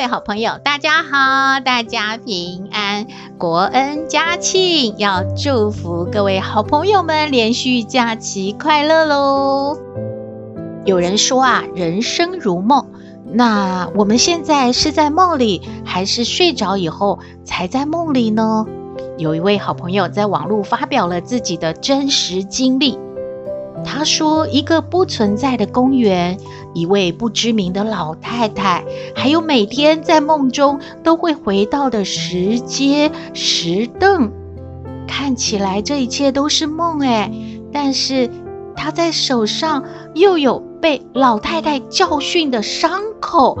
[0.00, 9.76] 各位好朋友，大家好，大家平安，国恩家庆，要祝福各位好朋友们连续假期快乐喽！
[10.86, 12.86] 有人说啊，人生如梦，
[13.26, 18.64] 那我们现在是在梦里，还是睡着以后才在梦里呢？
[19.18, 22.98] 有一位好朋友在网络发表了自己的真实经历。
[23.84, 26.38] 他说：“一个不存在的公园，
[26.74, 28.84] 一位不知名的老太太，
[29.14, 34.30] 还有每天在梦中都会回到的石阶、石凳，
[35.06, 37.30] 看起来这一切都是梦哎。
[37.72, 38.30] 但是
[38.74, 39.84] 他在手上
[40.14, 43.58] 又有被老太太教训的伤口，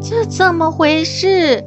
[0.00, 1.64] 这怎么回事？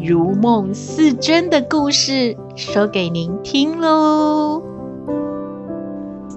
[0.00, 4.62] 如梦似真的故事，说给您听喽。”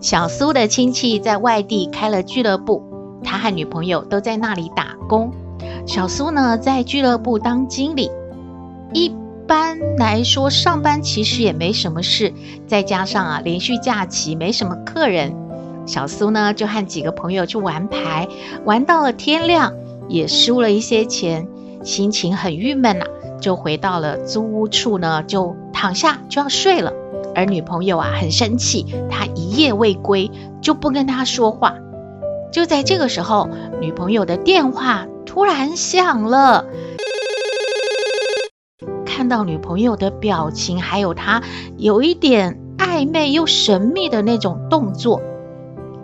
[0.05, 2.83] 小苏的亲戚在外地开了俱乐部，
[3.23, 5.33] 他和女朋友都在那里打工。
[5.87, 8.11] 小苏呢，在俱乐部当经理。
[8.93, 9.11] 一
[9.47, 12.31] 般来说，上班其实也没什么事，
[12.67, 15.35] 再加上啊，连续假期没什么客人，
[15.87, 18.27] 小苏呢就和几个朋友去玩牌，
[18.63, 19.73] 玩到了天亮，
[20.07, 21.47] 也输了一些钱，
[21.83, 26.93] 心情很郁闷呐、啊，就回到了租屋处呢，就躺下就要睡了。
[27.35, 31.75] 而女朋友啊很生气，他一夜未归，就不跟他说话。
[32.51, 33.49] 就在这个时候，
[33.81, 36.65] 女朋友的电话突然响了。
[39.05, 41.43] 看到女朋友的表情，还有她
[41.77, 45.21] 有一点暧昧又神秘的那种动作，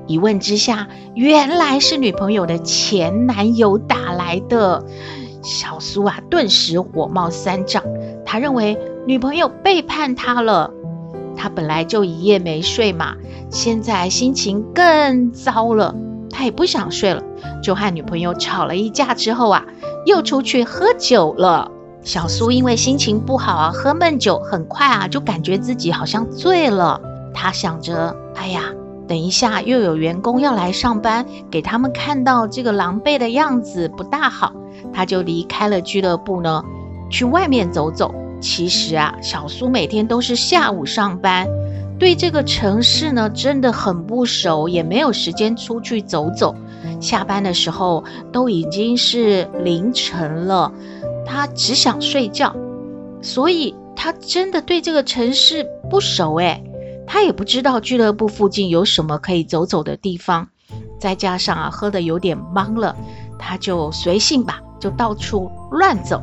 [0.07, 4.85] 一问之下，原来是女朋友的前男友打来的。
[5.43, 7.83] 小苏啊，顿时火冒三丈，
[8.25, 8.77] 他认为
[9.07, 10.71] 女朋友背叛他了。
[11.35, 13.15] 他本来就一夜没睡嘛，
[13.49, 15.95] 现在心情更糟了。
[16.29, 17.21] 他也不想睡了，
[17.61, 19.65] 就和女朋友吵了一架之后啊，
[20.05, 21.69] 又出去喝酒了。
[22.03, 26.99] 小苏因为心情不好啊，喝闷酒，很快啊就感觉自己好像醉了。
[27.33, 28.63] 他想着，哎呀，
[29.07, 34.53] 等一下又有员工要来上班，给他们看到这个狼狈的样子不大好，
[34.93, 36.63] 他就离开了俱乐部呢，
[37.09, 38.15] 去外面走走。
[38.41, 41.47] 其实啊，小苏每天都是下午上班，
[41.99, 46.55] 对这个城市呢真的很不熟，也没有时间出去走走。
[46.99, 50.71] 下班的时候都已经是凌晨了，
[51.25, 52.55] 他只想睡觉，
[53.21, 56.63] 所以他真的对这个城市不熟诶，
[57.05, 60.47] 他也不知道俱乐部附近有什么可以走走的地方。
[60.99, 62.95] 再加上啊，喝的有点茫了，
[63.37, 66.21] 他就随性吧，就到处乱走。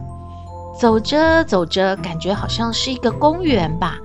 [0.79, 3.99] 走着走着，感觉好像是一个公园吧。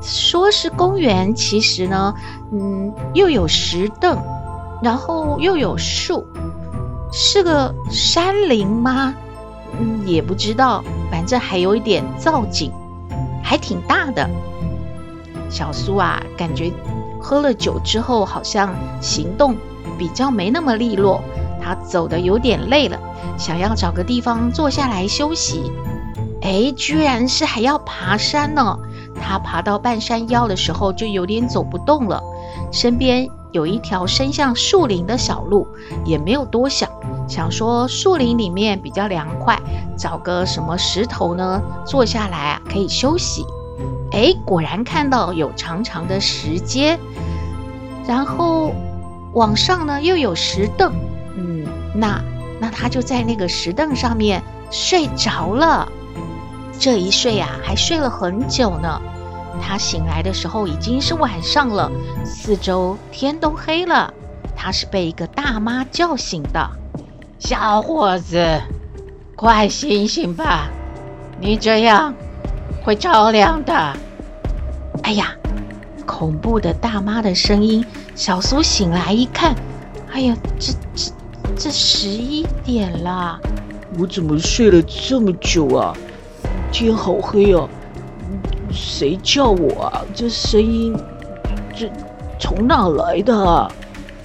[0.00, 2.14] 说是公园，其实呢，
[2.52, 4.18] 嗯，又有石凳，
[4.82, 6.26] 然后又有树，
[7.12, 9.14] 是个山林吗？
[9.78, 10.82] 嗯，也不知道。
[11.10, 12.72] 反正还有一点造景，
[13.42, 14.26] 还挺大的。
[15.50, 16.72] 小苏啊，感觉
[17.20, 19.54] 喝了酒之后，好像行动
[19.98, 21.20] 比较没那么利落。
[21.62, 22.98] 他走得有点累了，
[23.36, 25.70] 想要找个地方坐下来休息。
[26.46, 28.78] 哎，居然是还要爬山呢！
[29.20, 32.22] 他爬到半山腰的时候，就有点走不动了。
[32.70, 35.66] 身边有一条伸向树林的小路，
[36.04, 36.88] 也没有多想，
[37.28, 39.60] 想说树林里面比较凉快，
[39.98, 43.44] 找个什么石头呢，坐下来啊，可以休息。
[44.12, 46.96] 哎，果然看到有长长的石阶，
[48.06, 48.72] 然后
[49.32, 50.92] 往上呢又有石凳。
[51.36, 52.22] 嗯，那
[52.60, 54.40] 那他就在那个石凳上面
[54.70, 55.88] 睡着了。
[56.78, 59.00] 这一睡啊，还睡了很久呢。
[59.60, 61.90] 他醒来的时候已经是晚上了，
[62.24, 64.12] 四周天都黑了。
[64.54, 66.70] 他是被一个大妈叫醒的。
[67.38, 68.60] 小伙子，
[69.34, 70.68] 快醒醒吧，
[71.40, 72.14] 你这样
[72.84, 73.96] 会着凉的。
[75.02, 75.34] 哎呀，
[76.06, 77.84] 恐怖的大妈的声音。
[78.14, 79.54] 小苏醒来一看，
[80.12, 81.12] 哎呀，这这
[81.56, 83.38] 这十一点了，
[83.98, 85.96] 我怎么睡了这么久啊？
[86.70, 87.66] 天好黑啊，
[88.70, 90.04] 谁叫我啊？
[90.14, 90.94] 这声音，
[91.74, 91.90] 这
[92.38, 93.70] 从哪来的？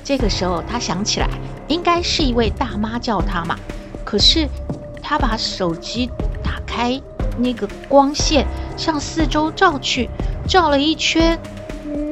[0.03, 1.29] 这个时候他想起来，
[1.67, 3.55] 应该是一位大妈叫他嘛。
[4.03, 4.47] 可是
[5.01, 6.09] 他把手机
[6.43, 6.99] 打开，
[7.37, 8.45] 那个光线
[8.75, 10.09] 向四周照去，
[10.47, 11.39] 照了一圈，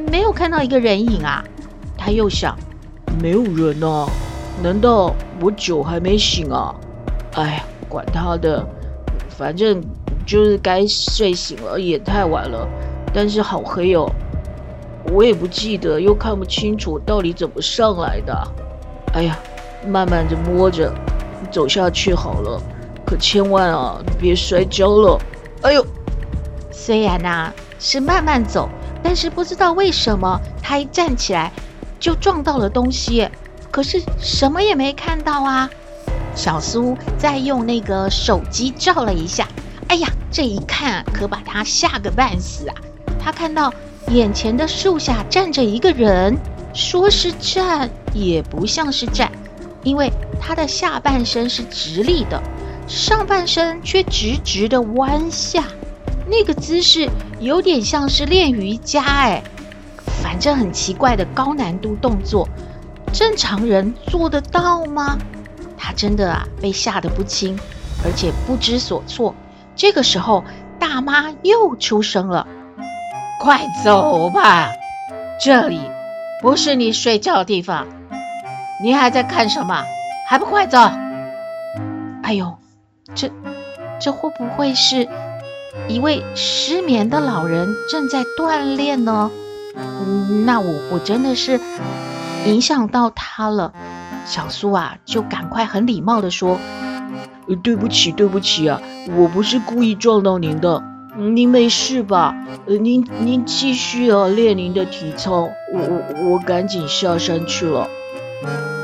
[0.09, 1.43] 没有看到一个人影啊。
[1.97, 2.55] 他又想，
[3.21, 4.07] 没有人啊，
[4.63, 6.73] 难道我酒还没醒啊？
[7.33, 8.65] 哎呀，管他的，
[9.29, 9.83] 反正
[10.29, 12.69] 就是该睡醒了，也太晚了。
[13.11, 14.07] 但是好黑哦。
[15.11, 18.47] 我也不记得，又看不清楚到底怎么上来的。
[19.13, 19.39] 哎呀，
[19.87, 20.93] 慢慢的摸着
[21.49, 22.61] 走下去好了，
[23.03, 25.19] 可千万啊别摔跤了。
[25.63, 25.83] 哎呦，
[26.69, 28.69] 虽然呐、是慢慢走，
[29.01, 31.51] 但是不知道为什么他一站起来
[31.99, 33.27] 就撞到了东西，
[33.71, 35.67] 可是什么也没看到啊。
[36.35, 39.47] 小苏再用那个手机照了一下，
[39.89, 42.75] 哎呀，这一看可把他吓个半死啊！
[43.19, 43.71] 他看到。
[44.07, 46.35] 眼前的树下站着一个人，
[46.73, 49.31] 说是站也不像是站，
[49.83, 52.41] 因为他的下半身是直立的，
[52.87, 55.63] 上半身却直直的弯下，
[56.25, 57.07] 那个姿势
[57.39, 59.43] 有点像是练瑜伽哎，
[60.23, 62.49] 反正很奇怪的高难度动作，
[63.13, 65.19] 正常人做得到吗？
[65.77, 67.55] 他真的啊被吓得不轻，
[68.03, 69.35] 而且不知所措。
[69.79, 70.43] 这个时候，
[70.77, 72.45] 大妈又出声了。
[73.39, 74.73] 快走吧，
[75.41, 75.79] 这里
[76.41, 77.87] 不是你睡觉的地方。
[78.83, 79.85] 你还在看什么？
[80.27, 80.77] 还不快走！
[82.23, 82.57] 哎呦，
[83.15, 83.31] 这
[84.01, 85.07] 这会不会是
[85.87, 89.31] 一位失眠的老人正在锻炼呢？
[89.77, 91.61] 嗯，那我我真的是
[92.45, 93.71] 影响到他了。
[94.25, 96.59] 小苏啊，就赶快很礼貌地说
[97.55, 98.81] ：“对不起，对不起啊，
[99.17, 100.83] 我不是故意撞到您的。”
[101.17, 102.33] 您没事吧？
[102.65, 105.49] 呃，您您继续啊，练您的体操。
[105.73, 107.89] 我我我赶紧下山去了。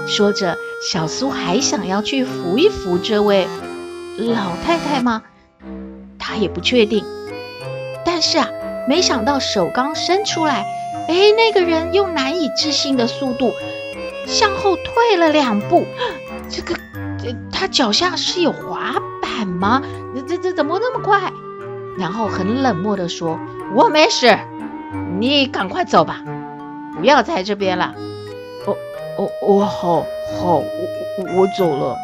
[0.06, 0.58] 说着，
[0.92, 3.48] 小苏还想要去扶一扶这位
[4.18, 5.22] 老太太吗？
[6.20, 7.06] 他也不确定。
[8.04, 8.50] 但是啊，
[8.90, 10.66] 没想到手刚伸出来，
[11.08, 13.54] 哎，那个人用难以置信的速度
[14.28, 15.86] 向后退了两步。
[16.50, 16.82] 这个，这
[17.56, 19.82] 他脚下是有滑板吗？
[20.14, 21.32] 这这这怎么那么快？
[21.98, 23.40] 然后很冷漠地说
[23.74, 24.38] ：“我没事，
[25.18, 26.22] 你赶快走吧，
[26.98, 27.96] 不要在这边了。
[28.68, 28.76] ”“哦
[29.18, 30.06] 哦哦，好，
[30.38, 30.64] 好，我
[31.18, 31.96] 我我走了。”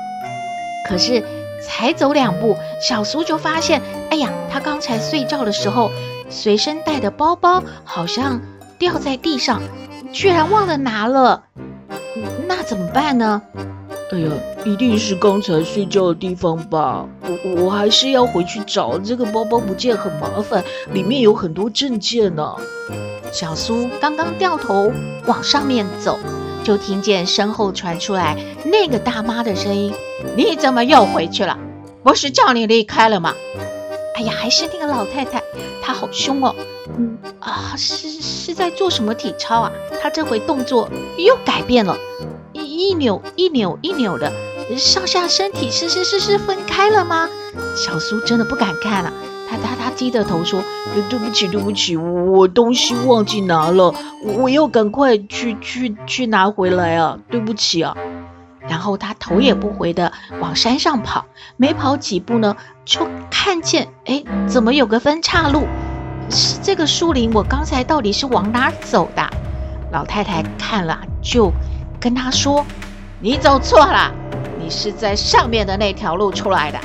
[0.87, 1.21] 可是
[1.61, 5.91] 才走两步，小苏就发现，哎呀，他刚才睡觉的时候
[6.29, 8.39] 随身带的包包好像
[8.79, 9.61] 掉在地上，
[10.13, 11.43] 居然忘了拿了。
[12.47, 13.41] 那怎么办呢？
[14.11, 14.29] 哎呀，
[14.65, 17.07] 一定是刚才睡觉的地方吧。
[17.23, 20.61] 我我还是要回去找这个包包，不见很麻烦，
[20.91, 22.53] 里面有很多证件呢。
[23.31, 24.91] 小苏刚刚掉头
[25.25, 26.19] 往上面走，
[26.61, 29.93] 就听见身后传出来那个大妈的声音
[30.35, 31.57] ：“你怎么又回去了？
[32.03, 33.33] 不是叫你离开了吗？”
[34.15, 35.41] 哎呀，还是那个老太太，
[35.81, 36.53] 她好凶哦。
[36.97, 39.71] 嗯啊，是是在做什么体操啊？
[40.01, 41.95] 她这回动作又改变了。
[42.81, 44.31] 一扭一扭一扭的，
[44.75, 47.29] 上下身体是是是是分开了吗？
[47.75, 49.13] 小苏真的不敢看了，
[49.47, 50.63] 他他他低着头说
[51.07, 53.93] ：“对不起对不起，我东西忘记拿了，
[54.23, 57.19] 我要赶快去去去拿回来啊！
[57.29, 57.95] 对不起啊。”
[58.67, 61.25] 然后他头也不回的往山上跑，
[61.57, 65.67] 没跑几步呢，就看见哎，怎么有个分岔路？
[66.31, 69.29] 是这个树林，我刚才到底是往哪走的？
[69.91, 71.51] 老太太看了就。
[72.01, 72.65] 跟他说
[73.21, 74.11] ：“你走错了，
[74.59, 76.79] 你是在上面的那条路出来的。”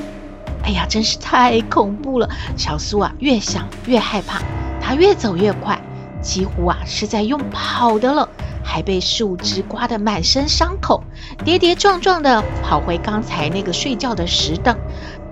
[0.62, 2.28] 哎呀，真是太恐怖了！
[2.54, 4.42] 小苏啊，越想越害怕，
[4.78, 5.80] 他越走越快，
[6.20, 8.28] 几乎啊是在用跑的了，
[8.62, 11.02] 还被树枝刮得满身伤口，
[11.44, 14.76] 跌跌撞撞的跑回刚才那个睡觉的石凳，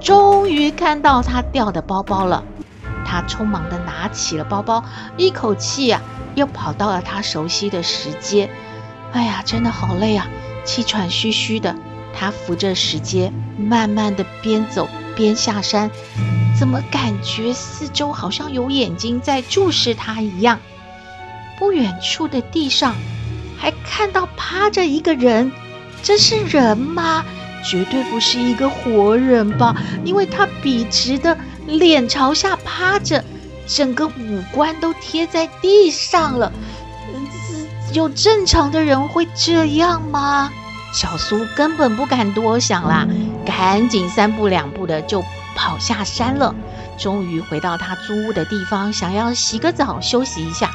[0.00, 2.42] 终于看到他掉的包包了。
[3.04, 4.82] 他匆忙的拿起了包包，
[5.18, 6.00] 一口气啊
[6.36, 8.48] 又跑到了他熟悉的石阶。
[9.14, 10.26] 哎呀，真的好累啊，
[10.64, 11.74] 气喘吁吁的。
[12.12, 15.88] 他扶着石阶，慢慢的边走边下山。
[16.58, 20.58] 怎么感觉四周好像有眼睛在注视他一样？
[21.60, 22.96] 不远处的地上
[23.56, 25.52] 还看到趴着一个人，
[26.02, 27.24] 这是人吗？
[27.64, 33.24] 绝对不是一个活人吧，因为他笔直的脸朝下趴着，
[33.66, 36.52] 整个五官都贴在地上了。
[37.94, 40.50] 有正常的人会这样吗？
[40.92, 43.06] 小苏根本不敢多想啦，
[43.46, 45.24] 赶紧三步两步的就
[45.54, 46.52] 跑下山了。
[46.98, 50.70] 终于回到他租屋的地方，想要洗个澡休息一下。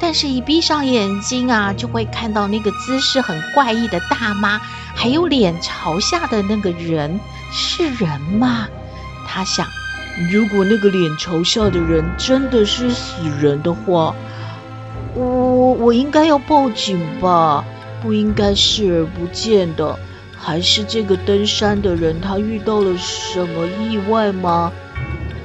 [0.00, 4.58] 但是，一闭上眼睛啊，就会看到那个姿势很怪异的大妈，
[4.94, 7.20] 还有脸朝下的那个人，
[7.52, 8.66] 是人吗？
[9.28, 9.66] 他想，
[10.32, 14.14] 如果那个脸朝下的人真的是死人的话，
[15.14, 17.64] 我我应该要报警吧？
[18.02, 19.96] 不应该视而不见的，
[20.36, 24.72] 还是这个登山的人他遇到了什么意外吗？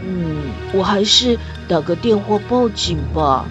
[0.04, 0.44] 嗯，
[0.74, 3.46] 我还是打个电话报警吧。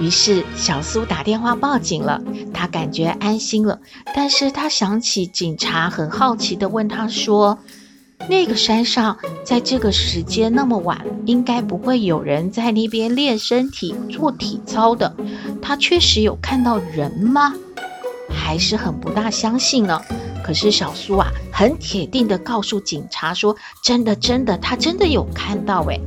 [0.00, 2.22] 于是小苏打电话报警了，
[2.52, 3.80] 他感觉安心了。
[4.14, 7.58] 但是他想起警察很好奇地问他说
[8.28, 15.14] ：“那个山上在这个时间那么晚，应该不会有人在那边练身体做体操的。
[15.60, 17.54] 他确实有看到人吗？
[18.30, 20.00] 还是很不大相信呢？”
[20.44, 26.00] 可是小苏啊，很铁定地告诉警察说：“真的，真的，他真的有看到。”诶，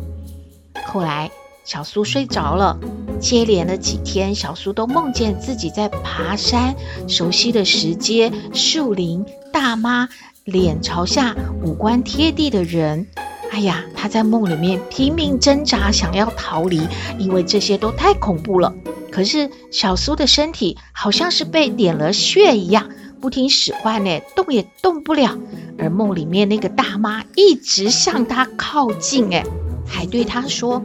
[0.85, 1.29] 后来。
[1.63, 2.79] 小苏睡着了，
[3.19, 6.73] 接连的几天，小苏都梦见自己在爬山，
[7.09, 10.07] 熟悉的石阶、树林、大妈、
[10.47, 13.05] 脸朝下、五官贴地的人。
[13.51, 16.87] 哎呀，他在梦里面拼命挣扎，想要逃离，
[17.19, 18.73] 因为这些都太恐怖了。
[19.11, 22.87] 可是小苏的身体好像是被点了穴一样，
[23.19, 25.37] 不听使唤呢，动也动不了。
[25.77, 29.43] 而梦里面那个大妈一直向他靠近，哎，
[29.85, 30.81] 还对他说。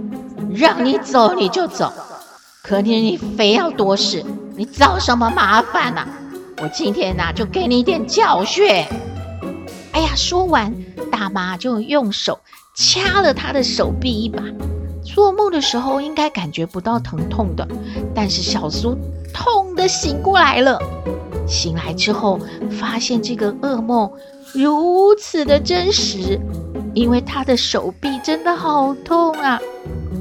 [0.52, 1.92] 让你走你就走，
[2.64, 4.25] 可你你非要多事，
[4.57, 6.04] 你找什么麻烦呢？
[6.61, 8.85] 我今天呐就给你一点教训。
[9.93, 10.75] 哎呀，说完，
[11.11, 12.41] 大妈就用手
[12.75, 14.43] 掐了他的手臂一把。
[15.05, 17.67] 做梦的时候应该感觉不到疼痛的，
[18.15, 18.97] 但是小苏
[19.35, 20.79] 痛得醒过来了。
[21.47, 22.39] 醒来之后，
[22.71, 24.11] 发现这个噩梦
[24.55, 26.41] 如此的真实，
[26.95, 29.61] 因为他的手臂真的好痛啊。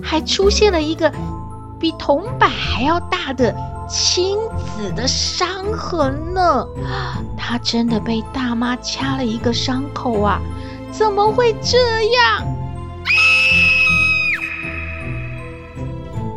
[0.04, 1.14] 还出现了一个
[1.80, 3.56] 比铜板还要大的
[3.92, 4.40] 青
[4.78, 6.66] 紫的伤痕呢！
[7.38, 10.40] 他真的被大妈掐了一个伤口啊！
[10.94, 11.78] 怎么会这
[12.14, 12.48] 样？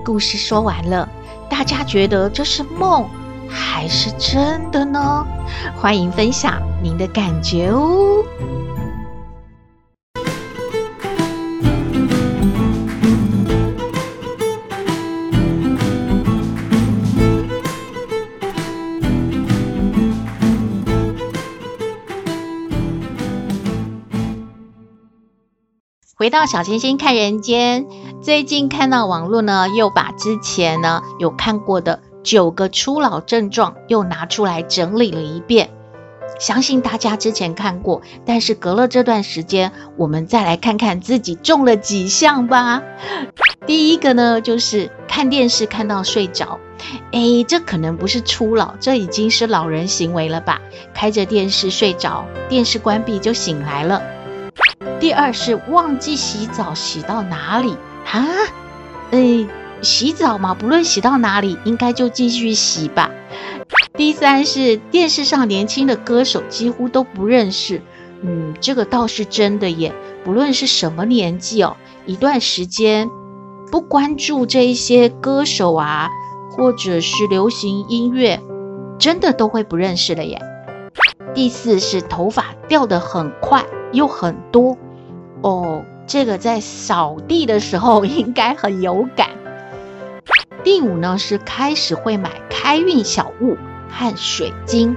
[0.04, 1.08] 故事说完了，
[1.48, 3.08] 大家觉得这是梦
[3.48, 5.24] 还是真的呢？
[5.76, 8.24] 欢迎分享您的感觉哦！
[26.24, 27.84] 回到小星星看人间，
[28.22, 35.68] 最近看到网络呢，又把之前呢有看过的九个初老症状又拿出来整理了一遍。
[36.40, 42.82] 相信大家之前看过，但是隔了这段时间，我们再来看看自己中了几项吧。
[43.66, 46.58] 第一个呢，就是看电视看到睡着，
[47.10, 50.58] 诶，这可能不是初老，这已经是老人行为了吧？
[50.94, 54.00] 开着电视睡着，电视关闭就醒来了。
[55.00, 57.76] 第二是忘记洗澡，洗到哪里
[58.10, 58.24] 啊？
[59.10, 59.46] 诶，
[59.82, 63.10] 洗澡嘛，不论洗到哪里，应该就继续洗吧。
[63.94, 67.82] 第三是电视上年轻的歌手几乎都不认识，
[68.22, 69.92] 嗯，这个倒是真的耶。
[70.24, 73.10] 不论是什么年纪哦，一段时间
[73.70, 76.08] 不关注这一些歌手啊，
[76.56, 78.40] 或者是流行音乐，
[78.98, 80.40] 真的都会不认识了耶。
[81.34, 83.62] 第四是头发掉得很快。
[83.92, 84.76] 又很多
[85.44, 89.28] 哦，这个在扫地的时候应该很有感。
[90.62, 93.58] 第五呢，是开始会买开运小物
[93.90, 94.96] 和水晶，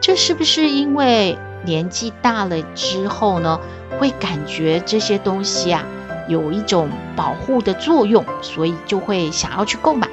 [0.00, 3.60] 这是不是因为年纪大了之后呢，
[3.98, 5.84] 会感觉这些东西啊
[6.26, 10.08] 有一种保护的作用，所以就会想要去购买？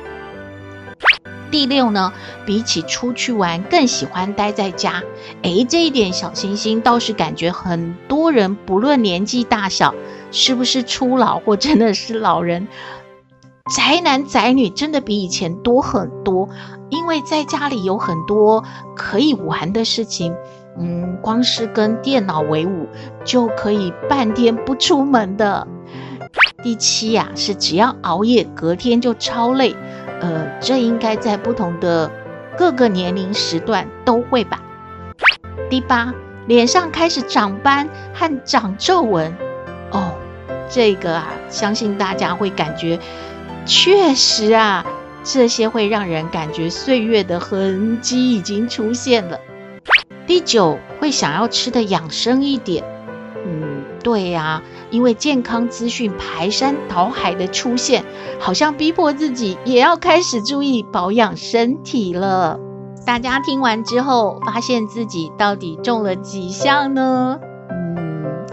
[1.54, 2.12] 第六呢，
[2.48, 5.04] 比起出去玩，更喜欢待在家。
[5.44, 9.94] 诶，这一点小星星倒是感觉很多人，不论年纪大小，
[10.32, 12.68] 是不是初老或真的是老人，
[13.76, 16.50] 宅男宅女真的比以前多很多。
[16.90, 18.64] 因为在家里有很多
[18.96, 20.34] 可以玩的事情，
[20.80, 22.88] 嗯，光是跟电脑为伍
[23.24, 25.68] 就可以半天不出门的。
[26.64, 29.76] 第七呀，是只要熬夜，隔天就超累。
[30.24, 32.10] 呃，这应该在不同的
[32.58, 34.62] 各个年龄时段都会吧。
[35.70, 36.14] 第八，
[36.48, 39.36] 脸上开始长斑和长皱纹。
[39.92, 40.14] 哦，
[40.70, 42.98] 这个啊，相信大家会感觉，
[43.66, 44.86] 确实啊，
[45.26, 49.38] 这些会让人感觉岁月的痕迹已经出现了。
[50.26, 52.82] 第九，会想要吃的养生一点。
[53.46, 54.64] 嗯，对呀、
[54.94, 58.06] 因为健康资讯排山倒海的出现，
[58.40, 62.60] 好像逼迫自己也要开始注意保养身体了。
[63.04, 67.40] 大家听完之后，发现自己到底中了几项呢？
[67.72, 68.46] 嗯，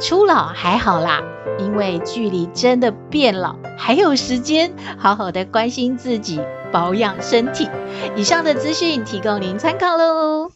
[0.00, 1.20] 初老还好啦，
[1.58, 6.40] 因为距离真的变老还有时间，好好的关心自己，
[6.72, 7.68] 保养身体。
[8.16, 10.50] 以上的资讯提供您参考喽。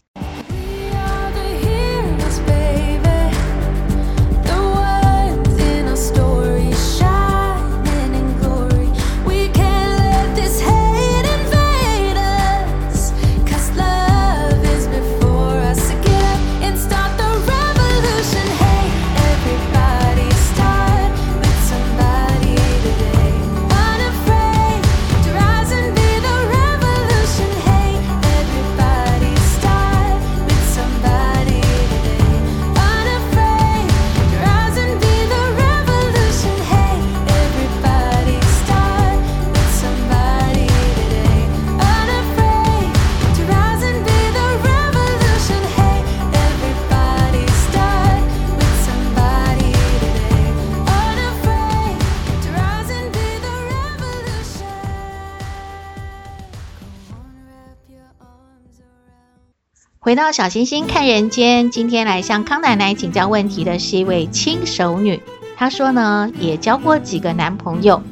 [60.05, 65.23] 回到小星星看人间，今天来向康奶奶请教问题的是一位轻熟女。
[65.57, 68.03] 她说呢，也交过几个男朋友，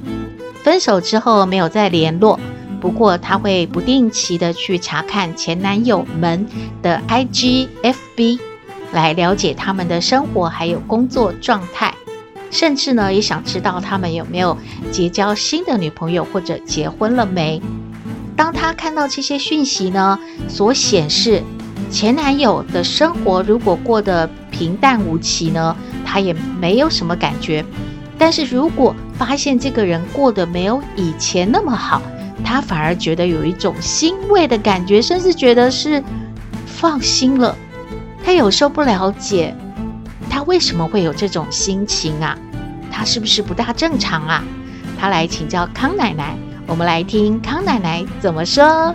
[0.63, 2.39] 分手之后没有再联络。
[2.81, 6.47] 不过她会不定期的去查看前男友们
[6.81, 8.39] 的 IG、FB，
[8.93, 11.93] 来了解他们的生活还有工作状态，
[12.53, 14.57] 甚至呢也想知道他们有没有
[14.93, 17.61] 结交新的女朋友或者结婚了没。
[18.37, 21.43] 当她看到这些讯息呢，所显示。
[21.91, 27.65] 前男友的生活如果过得平淡无奇呢，她也没有什么感觉。
[28.17, 32.01] 但是如果发现这个人过得没有以前那么好，
[32.45, 36.03] 她反而觉得有一种欣慰的感觉，甚至觉得是
[36.67, 37.57] 放心了。
[38.25, 39.55] 她有时候不了解，
[40.29, 42.39] 她为什么会有这种心情啊？
[42.91, 44.45] 她是不是不大正常啊？
[44.99, 48.95] 她来请教康奶奶，我们来听康奶奶怎么说。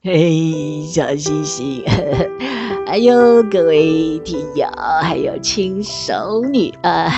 [0.00, 1.82] 嘿，小星星。
[2.86, 4.64] 还有各位听友，
[5.02, 7.10] 还有轻熟女啊，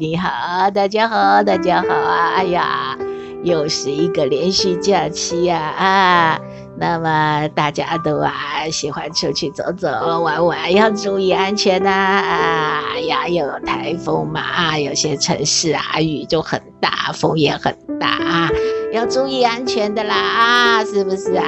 [0.00, 2.32] 你好，大家好，大家好啊！
[2.36, 2.96] 哎呀，
[3.44, 6.40] 又是一个连续假期呀啊，啊！
[6.78, 8.32] 那么大家都啊
[8.72, 9.90] 喜欢出去走走
[10.22, 12.84] 玩玩，要注意安全呐啊！
[12.94, 18.50] 哎呀，有台风嘛啊，有些城市啊雨就很大，风也很大啊，
[18.92, 21.44] 要注意安全的啦啊，是不是啊？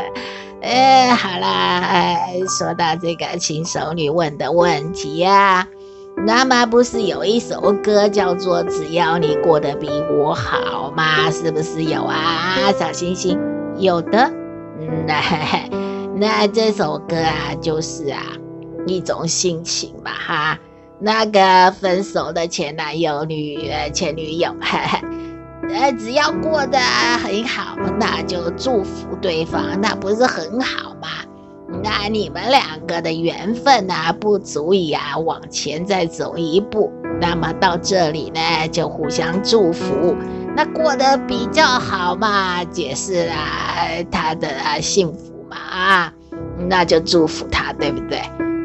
[0.62, 5.68] 哎，好啦，哎，说到这个轻熟女问的问题呀，
[6.26, 11.30] 那么不是有一首歌叫做《只要你过得比我好》吗？
[11.30, 12.72] 是不是有啊？
[12.78, 13.38] 小星星，
[13.78, 14.30] 有的。
[15.06, 15.22] 那
[16.16, 18.22] 那这首歌啊，就是啊
[18.86, 20.58] 一种心情吧，哈。
[21.02, 24.54] 那个分手的前男友、女前女友，
[25.68, 31.08] 呃，只要过得很好，那就祝福对方，那不是很好吗？
[31.84, 40.16] 那你们两个的缘分啊，不足以啊往前再走一步，那么到这里呢，就互相祝福，
[40.56, 46.12] 那过得比较好嘛，解释啊他的幸福嘛啊，
[46.68, 48.20] 那就祝福他，对不对？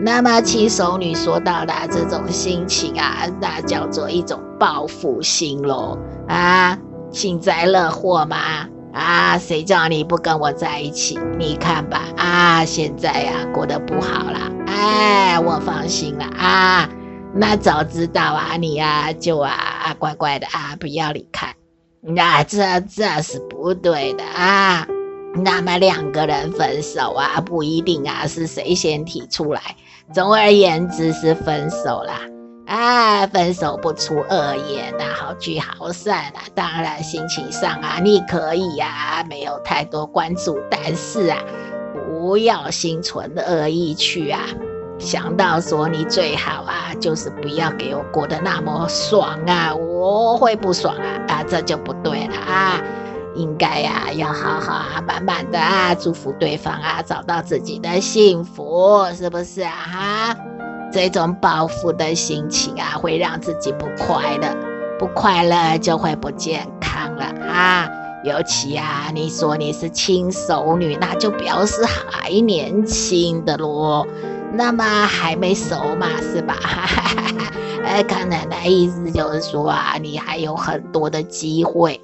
[0.05, 6.77] 那么七熟女说到的这种心情啊，那叫做一种报复心喽啊。
[7.09, 8.67] 幸灾乐祸吗？
[8.93, 11.17] 啊，谁叫你不跟我在一起？
[11.39, 16.87] 你看吧，啊，现在呀、过得不好了，哎，我放心了啊。
[17.33, 21.55] 那早知道啊，你呀、啊、就啊乖乖的啊不要离开。
[22.01, 24.85] 那这这是不对的啊。
[25.37, 29.75] 那么两个人分手啊，不一定啊是谁先提出来，
[30.13, 32.21] 总而言之是分手啦。
[32.67, 36.41] 啊，分手不出恶言呐，好聚好散啊。
[36.55, 41.37] 当然，心情上啊，你可以、啊，没有太多关注，但是啊，
[41.93, 44.41] 不要心存恶意去啊。
[44.97, 52.81] 想到说你最好啊，就是不要给我过得那么爽啊，我会不爽啊，啊，这就不对了啊。
[53.35, 59.71] 应该呀、要好好啊，满满的啊，祝福对方啊，找到自己的幸福，是不是啊？
[59.71, 60.37] 哈，
[60.91, 64.55] 这种报复的心情啊，会让自己不快乐，
[64.97, 67.89] 不快乐就会不健康了啊。
[68.23, 74.07] 尤其啊，你说你是轻熟女，那就表示还年轻的咯。
[74.53, 76.55] 那么还没熟嘛，是吧？
[77.83, 81.99] 哎， 康奶奶意思就是说啊，你还有很多的机会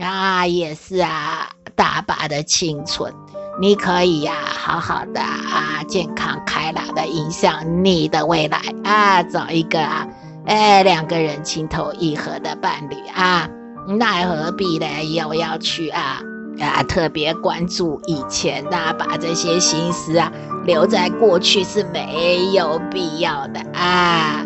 [0.00, 3.12] 啊，也是啊，大把的青春，
[3.60, 10.06] 你可以呀、啊，好好的啊，健康开朗的影响你的未来啊，找一个啊，
[10.46, 13.48] 哎，两个人情投意合的伴侣啊。
[13.86, 14.86] 那何必呢？
[15.14, 16.18] 又要去啊
[16.58, 16.82] 啊！
[16.84, 20.32] 特别关注以前呐、啊，把这些心思啊
[20.64, 24.42] 留在过去是没有必要的啊！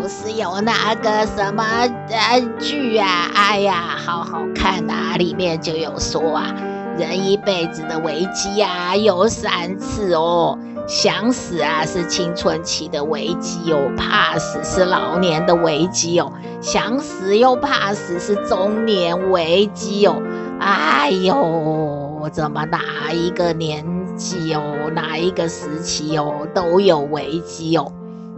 [0.00, 1.64] 不是有那个什么
[2.08, 3.30] 呃剧啊？
[3.34, 6.54] 哎呀，好好看呐、里面就有说啊，
[6.96, 10.56] 人一辈子的危机啊有三次哦。
[10.86, 16.32] 想死啊，是青春期的危机哦；怕死是老年的危机哦；
[16.62, 20.22] 想死又怕死是中年危机哦。
[20.60, 23.84] 哎呦，怎么哪一个年
[24.16, 24.62] 纪哦，
[24.94, 27.92] 哪一个时期哦，都有危机哦？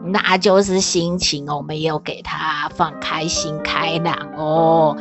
[0.05, 4.97] 那就是心情哦，没有给他放开心、开朗哦，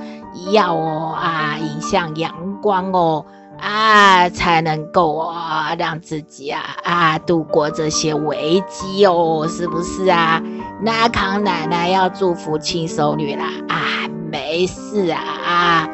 [0.52, 3.26] 要哦啊，迎向阳光哦。
[3.62, 10.42] 啊，才能够啊，让自己啊啊度过这些危机哦，是不是啊？
[10.82, 15.90] 那康奶奶要祝福轻熟女啦啊，没事啊啊，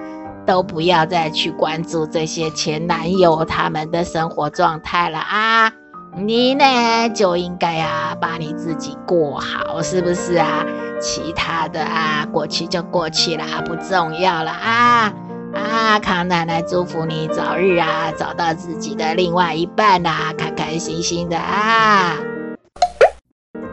[0.45, 5.71] 都不要再去关注这些前男友他们的生活状态了啊，
[6.17, 10.65] 你呢就应该啊把你自己过好，是不是啊？
[11.01, 15.13] 其他的啊过去就过去了，不重要了啊。
[15.53, 22.15] 啊，康奶奶祝福你早日啊找到自己的另外一半呐、啊，开开心心的啊！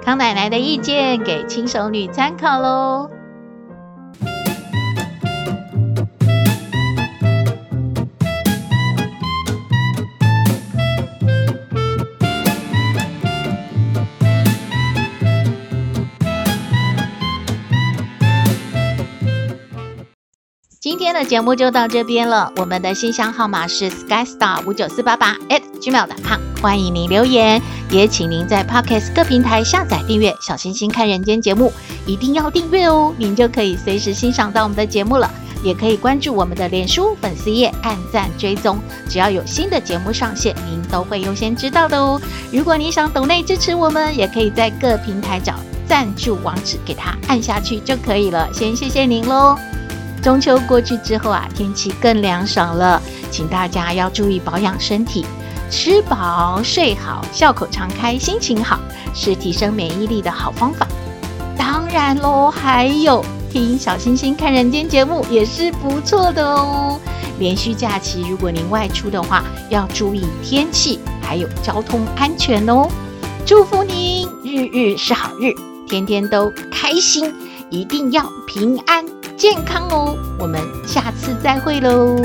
[0.04, 3.08] 康奶奶的意见给轻熟女参考喽。
[21.02, 22.52] 今天的节目就到这边了。
[22.58, 27.60] 我们的信箱号码是 skystar 五九四八八 at gmail.com，欢迎您留言，
[27.90, 31.72] 也请您在 Podcast 各平台下载订阅《小星星看人间》节目，
[32.06, 35.28] 一定要订阅哦，您就可以随时欣赏到我们的节目了。
[35.64, 42.22] 也可以关注我们的脸书粉丝页，按赞追踪，只要有新的节目上线，您都会优先知道的哦。
[42.52, 48.48] 如果你想抖内支持我们，也可以在各平台找赞助网址，给它按下去就可以了。
[48.52, 49.58] 先谢谢您喽。
[50.22, 55.26] 中秋过去之后啊，天气更凉爽了，请大家要注意保养身体，
[55.68, 58.78] 吃饱睡好，笑口常开，心情好，
[59.12, 60.86] 是提升免疫力的好方法。
[61.58, 67.00] 当然喽，还有听小星星看人间节目也是不错的哦。
[67.40, 72.88] 连续假期，如果您外出的话，要注意天气，还有交通安全哦。
[73.44, 75.52] 祝福您日日是好日，
[75.88, 77.34] 天天都开心，
[77.70, 79.04] 一定要平安。
[79.42, 82.16] 健康哦，我们下次再会喽。